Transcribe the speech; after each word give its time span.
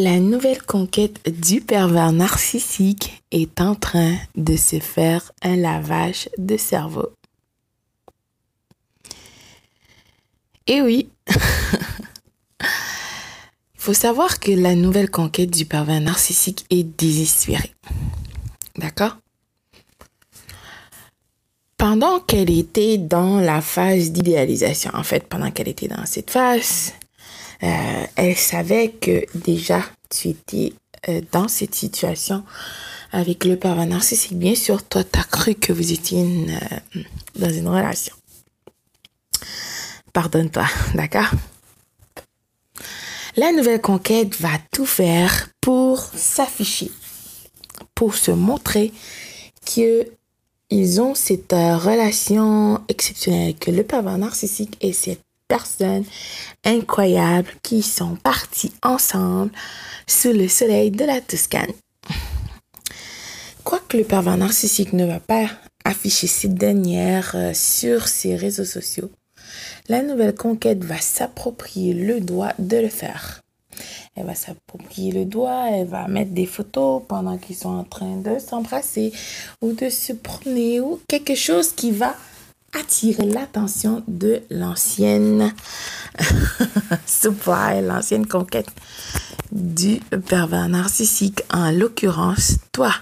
La 0.00 0.20
nouvelle 0.20 0.62
conquête 0.62 1.28
du 1.40 1.60
pervers 1.60 2.12
narcissique 2.12 3.20
est 3.32 3.60
en 3.60 3.74
train 3.74 4.14
de 4.36 4.54
se 4.54 4.78
faire 4.78 5.32
un 5.42 5.56
lavage 5.56 6.28
de 6.38 6.56
cerveau. 6.56 7.08
Et 10.68 10.80
oui, 10.82 11.08
il 11.28 11.36
faut 13.74 13.92
savoir 13.92 14.38
que 14.38 14.52
la 14.52 14.76
nouvelle 14.76 15.10
conquête 15.10 15.50
du 15.50 15.66
pervers 15.66 16.00
narcissique 16.00 16.64
est 16.70 16.84
désespérée. 16.84 17.74
D'accord? 18.76 19.16
Pendant 21.76 22.20
qu'elle 22.20 22.56
était 22.56 22.98
dans 22.98 23.40
la 23.40 23.60
phase 23.60 24.12
d'idéalisation, 24.12 24.92
en 24.94 25.02
fait, 25.02 25.26
pendant 25.26 25.50
qu'elle 25.50 25.68
était 25.68 25.88
dans 25.88 26.06
cette 26.06 26.30
phase, 26.30 26.92
euh, 27.62 28.06
elle 28.16 28.36
savait 28.36 28.90
que 28.90 29.24
déjà 29.34 29.82
tu 30.10 30.28
étais 30.28 30.72
euh, 31.08 31.20
dans 31.32 31.48
cette 31.48 31.74
situation 31.74 32.44
avec 33.10 33.44
le 33.44 33.56
pervers 33.56 33.86
narcissique. 33.86 34.38
Bien 34.38 34.54
sûr, 34.54 34.82
toi, 34.84 35.02
tu 35.02 35.18
as 35.18 35.24
cru 35.24 35.54
que 35.54 35.72
vous 35.72 35.92
étiez 35.92 36.22
euh, 36.22 37.00
dans 37.36 37.50
une 37.50 37.68
relation. 37.68 38.14
Pardonne-toi, 40.12 40.66
d'accord? 40.94 41.30
La 43.36 43.52
nouvelle 43.52 43.80
conquête 43.80 44.40
va 44.40 44.58
tout 44.72 44.86
faire 44.86 45.48
pour 45.60 46.00
s'afficher, 46.00 46.90
pour 47.94 48.14
se 48.14 48.30
montrer 48.30 48.92
qu'ils 49.64 51.00
ont 51.00 51.14
cette 51.14 51.52
relation 51.52 52.82
exceptionnelle, 52.88 53.56
que 53.56 53.70
le 53.70 53.84
pervers 53.84 54.18
narcissique 54.18 54.76
et 54.80 54.92
cette 54.92 55.22
personnes 55.48 56.04
incroyables 56.64 57.50
qui 57.62 57.82
sont 57.82 58.16
partis 58.16 58.72
ensemble 58.82 59.50
sous 60.06 60.32
le 60.32 60.46
soleil 60.48 60.90
de 60.90 61.04
la 61.04 61.20
Toscane. 61.20 61.72
Quoique 63.64 63.96
le 63.96 64.04
pervers 64.04 64.36
narcissique 64.36 64.92
ne 64.92 65.06
va 65.06 65.20
pas 65.20 65.48
afficher 65.84 66.26
cette 66.26 66.54
dernière 66.54 67.32
euh, 67.34 67.52
sur 67.54 68.08
ses 68.08 68.36
réseaux 68.36 68.64
sociaux, 68.64 69.10
la 69.88 70.02
nouvelle 70.02 70.34
conquête 70.34 70.84
va 70.84 71.00
s'approprier 71.00 71.94
le 71.94 72.20
droit 72.20 72.52
de 72.58 72.76
le 72.76 72.88
faire. 72.88 73.42
Elle 74.14 74.26
va 74.26 74.34
s'approprier 74.34 75.12
le 75.12 75.24
doigt, 75.24 75.70
elle 75.70 75.86
va 75.86 76.08
mettre 76.08 76.32
des 76.32 76.46
photos 76.46 77.02
pendant 77.06 77.38
qu'ils 77.38 77.56
sont 77.56 77.68
en 77.68 77.84
train 77.84 78.16
de 78.16 78.38
s'embrasser 78.38 79.12
ou 79.62 79.72
de 79.72 79.88
se 79.88 80.12
promener 80.12 80.80
ou 80.80 81.00
quelque 81.08 81.34
chose 81.34 81.72
qui 81.72 81.90
va 81.90 82.16
attirer 82.74 83.24
l'attention 83.24 84.02
de 84.06 84.42
l'ancienne 84.50 85.52
supply, 87.06 87.82
l'ancienne 87.82 88.26
conquête 88.26 88.68
du 89.52 90.00
pervers 90.28 90.68
narcissique, 90.68 91.42
en 91.52 91.70
l'occurrence 91.70 92.56
toi. 92.72 92.92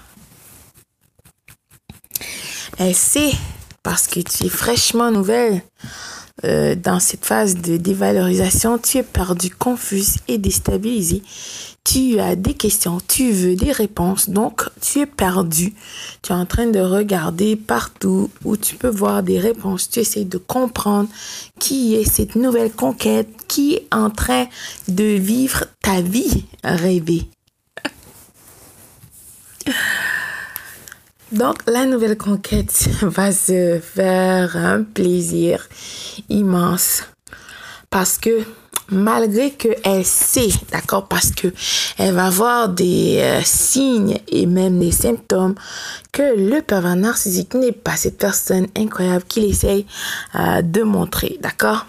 Elle 2.77 2.95
sait, 2.95 3.31
parce 3.83 4.07
que 4.07 4.19
tu 4.19 4.45
es 4.45 4.49
fraîchement 4.49 5.11
nouvelle, 5.11 5.61
euh, 6.43 6.75
dans 6.75 6.99
cette 6.99 7.25
phase 7.25 7.55
de 7.55 7.77
dévalorisation, 7.77 8.77
tu 8.77 8.99
es 8.99 9.03
perdu, 9.03 9.49
confuse 9.49 10.17
et 10.27 10.37
déstabilisé. 10.37 11.23
Tu 11.83 12.19
as 12.19 12.35
des 12.35 12.53
questions, 12.53 12.99
tu 13.07 13.31
veux 13.31 13.55
des 13.55 13.71
réponses, 13.71 14.29
donc 14.29 14.63
tu 14.81 14.99
es 14.99 15.05
perdu. 15.05 15.73
Tu 16.21 16.31
es 16.31 16.35
en 16.35 16.45
train 16.45 16.67
de 16.67 16.79
regarder 16.79 17.55
partout 17.55 18.29
où 18.43 18.57
tu 18.57 18.75
peux 18.75 18.89
voir 18.89 19.23
des 19.23 19.39
réponses. 19.39 19.89
Tu 19.89 19.99
essaies 19.99 20.25
de 20.25 20.37
comprendre 20.37 21.09
qui 21.59 21.95
est 21.95 22.03
cette 22.03 22.35
nouvelle 22.35 22.71
conquête, 22.71 23.29
qui 23.47 23.75
est 23.75 23.87
en 23.91 24.09
train 24.09 24.47
de 24.87 25.03
vivre 25.03 25.65
ta 25.81 26.01
vie 26.01 26.45
rêvée. 26.63 27.29
Donc, 31.31 31.57
la 31.67 31.85
nouvelle 31.85 32.17
conquête 32.17 32.89
va 33.01 33.31
se 33.31 33.79
faire 33.79 34.55
un 34.55 34.83
plaisir 34.83 35.67
immense 36.29 37.03
parce 37.89 38.17
que 38.17 38.43
malgré 38.89 39.51
qu'elle 39.51 40.05
sait, 40.05 40.49
d'accord, 40.71 41.07
parce 41.07 41.31
que 41.31 41.47
elle 41.97 42.13
va 42.13 42.29
voir 42.29 42.69
des 42.69 43.19
euh, 43.19 43.41
signes 43.43 44.19
et 44.29 44.45
même 44.45 44.79
des 44.79 44.91
symptômes 44.91 45.55
que 46.13 46.35
le 46.37 46.61
pervers 46.61 46.95
narcissique 46.95 47.53
n'est 47.55 47.73
pas 47.73 47.97
cette 47.97 48.17
personne 48.17 48.67
incroyable 48.77 49.25
qu'il 49.27 49.45
essaye 49.45 49.85
euh, 50.35 50.61
de 50.61 50.83
montrer, 50.83 51.37
d'accord? 51.41 51.87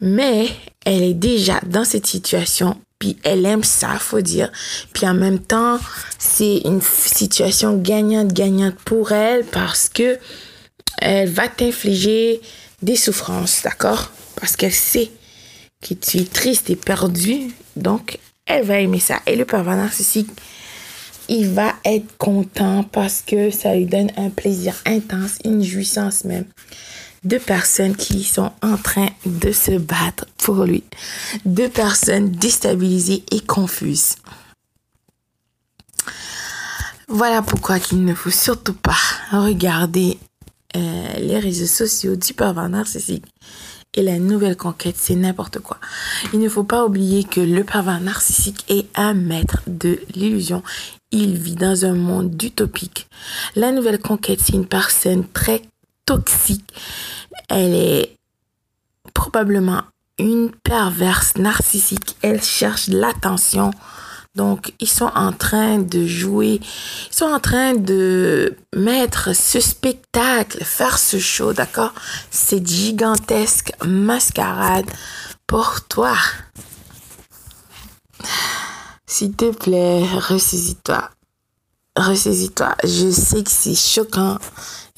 Mais 0.00 0.48
elle 0.84 1.02
est 1.02 1.14
déjà 1.14 1.60
dans 1.64 1.84
cette 1.84 2.06
situation 2.06 2.76
puis 2.98 3.16
elle 3.24 3.44
aime 3.44 3.64
ça, 3.64 3.98
faut 3.98 4.20
dire. 4.20 4.50
Puis 4.92 5.06
en 5.06 5.14
même 5.14 5.38
temps, 5.38 5.78
c'est 6.18 6.58
une 6.64 6.80
situation 6.80 7.76
gagnante-gagnante 7.76 8.76
pour 8.84 9.12
elle 9.12 9.44
parce 9.44 9.88
que 9.88 10.18
elle 10.98 11.28
va 11.28 11.48
t'infliger 11.48 12.40
des 12.82 12.96
souffrances, 12.96 13.62
d'accord? 13.62 14.10
Parce 14.36 14.56
qu'elle 14.56 14.72
sait 14.72 15.10
que 15.82 15.94
tu 15.94 16.18
es 16.18 16.24
triste 16.24 16.70
et 16.70 16.76
perdu, 16.76 17.50
donc 17.76 18.18
elle 18.46 18.64
va 18.64 18.80
aimer 18.80 19.00
ça. 19.00 19.20
Et 19.26 19.36
le 19.36 19.44
pervers 19.44 19.76
narcissique, 19.76 20.30
il 21.28 21.48
va 21.48 21.74
être 21.84 22.16
content 22.16 22.84
parce 22.84 23.22
que 23.26 23.50
ça 23.50 23.74
lui 23.74 23.86
donne 23.86 24.10
un 24.16 24.30
plaisir 24.30 24.74
intense, 24.86 25.38
une 25.44 25.62
jouissance 25.62 26.24
même 26.24 26.46
deux 27.26 27.38
personnes 27.38 27.96
qui 27.96 28.22
sont 28.24 28.52
en 28.62 28.76
train 28.76 29.08
de 29.24 29.52
se 29.52 29.78
battre 29.78 30.26
pour 30.38 30.64
lui. 30.64 30.84
Deux 31.44 31.68
personnes 31.68 32.30
déstabilisées 32.30 33.24
et 33.32 33.40
confuses. 33.40 34.16
Voilà 37.08 37.42
pourquoi 37.42 37.78
il 37.92 38.04
ne 38.04 38.14
faut 38.14 38.30
surtout 38.30 38.74
pas 38.74 38.96
regarder 39.30 40.18
euh, 40.76 41.14
les 41.18 41.38
réseaux 41.38 41.66
sociaux 41.66 42.16
du 42.16 42.34
pervers 42.34 42.68
narcissique 42.68 43.24
et 43.96 44.02
la 44.02 44.18
nouvelle 44.18 44.56
conquête, 44.56 44.96
c'est 44.98 45.14
n'importe 45.14 45.58
quoi. 45.60 45.78
Il 46.34 46.40
ne 46.40 46.48
faut 46.48 46.64
pas 46.64 46.84
oublier 46.84 47.24
que 47.24 47.40
le 47.40 47.64
pervers 47.64 48.00
narcissique 48.00 48.64
est 48.68 48.86
un 48.94 49.14
maître 49.14 49.62
de 49.66 49.98
l'illusion. 50.14 50.62
Il 51.12 51.38
vit 51.38 51.54
dans 51.54 51.86
un 51.86 51.94
monde 51.94 52.40
utopique. 52.42 53.08
La 53.54 53.72
nouvelle 53.72 53.98
conquête, 53.98 54.40
c'est 54.42 54.52
une 54.52 54.66
personne 54.66 55.24
très 55.32 55.62
toxique 56.06 56.72
elle 57.48 57.74
est 57.74 58.16
probablement 59.14 59.82
une 60.18 60.50
perverse 60.50 61.36
narcissique. 61.36 62.16
Elle 62.22 62.42
cherche 62.42 62.88
l'attention. 62.88 63.70
Donc, 64.34 64.74
ils 64.80 64.88
sont 64.88 65.10
en 65.14 65.32
train 65.32 65.78
de 65.78 66.06
jouer, 66.06 66.60
ils 66.60 67.14
sont 67.14 67.24
en 67.24 67.40
train 67.40 67.74
de 67.74 68.54
mettre 68.74 69.34
ce 69.34 69.60
spectacle, 69.60 70.62
faire 70.62 70.98
ce 70.98 71.18
show, 71.18 71.54
d'accord? 71.54 71.94
Cette 72.30 72.66
gigantesque 72.66 73.72
mascarade 73.86 74.90
pour 75.46 75.86
toi. 75.88 76.14
S'il 79.06 79.32
te 79.32 79.50
plaît, 79.52 80.04
ressaisis-toi. 80.04 81.15
Ressaisis-toi. 81.96 82.74
Je 82.84 83.10
sais 83.10 83.42
que 83.42 83.50
c'est 83.50 83.74
choquant 83.74 84.38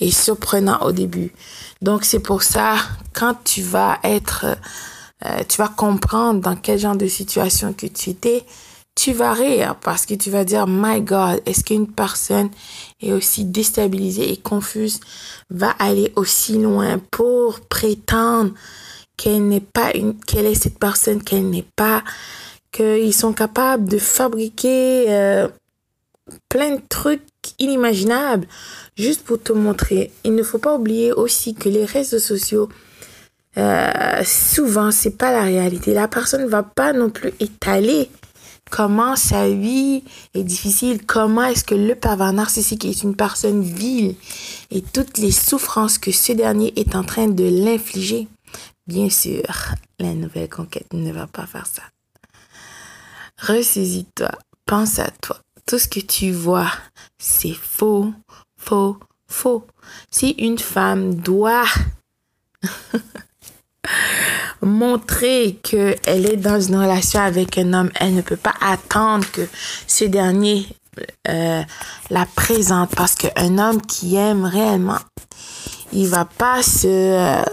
et 0.01 0.11
surprenant 0.11 0.81
au 0.83 0.93
début. 0.93 1.33
Donc 1.81 2.05
c'est 2.05 2.21
pour 2.21 2.43
ça, 2.43 2.77
quand 3.13 3.37
tu 3.45 3.63
vas 3.63 3.99
être, 4.03 4.47
euh, 5.25 5.43
tu 5.49 5.59
vas 5.59 5.69
comprendre 5.69 6.41
dans 6.41 6.57
quel 6.57 6.79
genre 6.79 6.97
de 6.97 7.07
situation 7.07 7.73
que 7.73 7.87
tu 7.87 8.11
étais, 8.11 8.45
tu 8.97 9.13
vas 9.13 9.33
rire 9.33 9.77
parce 9.81 10.07
que 10.07 10.15
tu 10.15 10.29
vas 10.31 10.45
dire, 10.45 10.67
My 10.67 11.01
God, 11.01 11.41
est-ce 11.47 11.63
qu'une 11.63 11.87
personne 11.87 12.51
est 13.01 13.13
aussi 13.13 13.45
déstabilisée 13.45 14.33
et 14.33 14.37
confuse, 14.37 14.99
va 15.51 15.71
aller 15.79 16.13
aussi 16.17 16.59
loin 16.59 16.99
pour 17.13 17.61
prétendre 17.61 18.51
qu'elle 19.17 19.47
n'est 19.47 19.61
pas 19.61 19.93
une, 19.95 20.19
qu'elle 20.19 20.47
est 20.47 20.55
cette 20.55 20.81
personne 20.81 21.23
qu'elle 21.23 21.49
n'est 21.49 21.67
pas, 21.77 22.03
qu'ils 22.73 23.15
sont 23.15 23.33
capables 23.33 23.89
de 23.89 23.99
fabriquer 23.99 25.07
euh, 25.09 25.49
plein 26.49 26.77
de 26.77 26.83
trucs 26.89 27.23
inimaginables 27.59 28.47
juste 28.97 29.25
pour 29.25 29.43
te 29.43 29.53
montrer. 29.53 30.13
Il 30.25 30.35
ne 30.35 30.43
faut 30.43 30.59
pas 30.59 30.75
oublier 30.75 31.13
aussi 31.13 31.55
que 31.55 31.69
les 31.69 31.85
réseaux 31.85 32.19
sociaux, 32.19 32.69
euh, 33.57 34.23
souvent, 34.25 34.91
c'est 34.91 35.17
pas 35.17 35.33
la 35.33 35.43
réalité. 35.43 35.95
La 35.95 36.09
personne 36.09 36.43
ne 36.43 36.49
va 36.49 36.63
pas 36.63 36.93
non 36.93 37.11
plus 37.11 37.33
étaler 37.41 38.11
comment 38.71 39.17
sa 39.17 39.49
vie 39.49 40.05
est 40.35 40.45
difficile, 40.45 41.05
comment 41.05 41.45
est-ce 41.45 41.65
que 41.65 41.75
le 41.75 41.95
pervers 41.95 42.33
narcissique 42.33 42.85
est 42.85 43.03
une 43.03 43.17
personne 43.17 43.63
vile 43.63 44.15
et 44.71 44.83
toutes 44.83 45.19
les 45.19 45.33
souffrances 45.33 45.99
que 45.99 46.13
ce 46.13 46.33
dernier 46.33 46.73
est 46.77 46.95
en 46.95 47.05
train 47.05 47.29
de 47.29 47.45
l'infliger. 47.45 48.29
Bien 48.87 49.11
sûr, 49.11 49.43
la 49.99 50.15
nouvelle 50.15 50.49
conquête 50.49 50.93
ne 50.93 51.13
va 51.13 51.27
pas 51.27 51.47
faire 51.47 51.67
ça. 51.67 51.83
Ressaisis-toi, 53.41 54.31
pense 54.67 54.99
à 54.99 55.11
toi. 55.21 55.39
Tout 55.69 55.79
ce 55.79 55.87
que 55.87 56.01
tu 56.01 56.33
vois, 56.33 56.73
c'est 57.19 57.53
faux, 57.53 58.11
faux, 58.57 58.97
faux. 59.29 59.67
Si 60.11 60.31
une 60.31 60.59
femme 60.59 61.15
doit 61.15 61.67
montrer 64.63 65.59
qu'elle 65.63 66.27
est 66.27 66.39
dans 66.39 66.59
une 66.59 66.77
relation 66.77 67.21
avec 67.21 67.59
un 67.59 67.75
homme. 67.75 67.91
Elle 67.97 68.15
ne 68.15 68.23
peut 68.23 68.37
pas 68.37 68.55
attendre 68.63 69.31
que 69.31 69.47
ce 69.87 70.05
dernier 70.05 70.67
euh, 71.29 71.63
la 72.09 72.27
présente 72.27 72.97
parce 72.97 73.15
qu'un 73.15 73.59
homme 73.59 73.83
qui 73.83 74.17
aime 74.17 74.47
réellement, 74.47 74.99
il 75.93 76.09
va 76.09 76.25
pas 76.25 76.63
se 76.63 76.87
euh, 76.87 77.45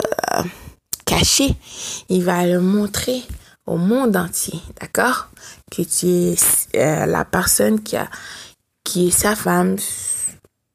cacher, 1.05 1.53
il 2.07 2.23
va 2.23 2.45
le 2.45 2.61
montrer 2.61 3.23
au 3.65 3.77
monde 3.77 4.15
entier, 4.15 4.59
d'accord? 4.79 5.29
Que 5.71 5.81
tu 5.81 6.07
es 6.07 6.35
euh, 6.75 7.05
la 7.05 7.25
personne 7.25 7.81
qui 7.81 7.97
a 7.97 8.09
qui 8.83 9.07
est 9.07 9.11
sa 9.11 9.35
femme 9.35 9.77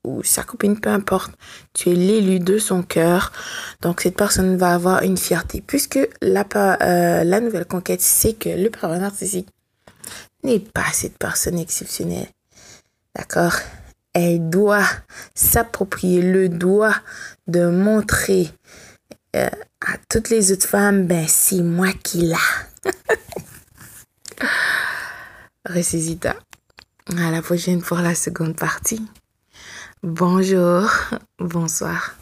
ou 0.04 0.22
sa 0.25 0.42
copine, 0.42 0.81
peu 0.81 0.90
importe. 0.90 1.32
Tu 1.75 1.90
es 1.90 1.94
l'élu 1.94 2.40
de 2.40 2.58
son 2.58 2.82
cœur. 2.82 3.32
Donc 3.82 4.00
cette 4.00 4.16
personne 4.16 4.56
va 4.56 4.75
avoir 4.75 5.02
une 5.02 5.16
fierté. 5.16 5.62
Puisque 5.64 5.98
la, 6.20 6.44
la 7.25 7.40
nouvelle 7.40 7.66
conquête 7.66 8.00
sait 8.00 8.32
que 8.32 8.48
le 8.48 8.70
parent 8.70 8.98
narcissique 8.98 9.48
n'est 10.43 10.60
pas 10.60 10.86
cette 10.93 11.19
personne 11.19 11.58
exceptionnelle. 11.58 12.28
D'accord? 13.14 13.54
Elle 14.12 14.48
doit 14.48 14.86
s'approprier 15.34 16.22
le 16.22 16.48
droit 16.48 16.94
de 17.46 17.66
montrer 17.66 18.50
euh, 19.36 19.48
à 19.81 19.96
toutes 20.08 20.31
les 20.31 20.50
autres 20.50 20.66
femmes, 20.66 21.06
ben 21.06 21.26
c'est 21.28 21.62
moi 21.62 21.93
qui 22.02 22.22
l'a. 22.22 22.36
Ressaisis-toi. 25.65 26.35
À 27.19 27.31
la 27.31 27.43
prochaine 27.43 27.82
pour 27.82 27.99
la 27.99 28.15
seconde 28.15 28.56
partie. 28.56 29.06
Bonjour, 30.03 30.91
bonsoir. 31.38 32.15